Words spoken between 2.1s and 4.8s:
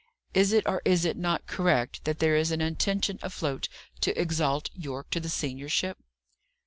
there is an intention afloat to exalt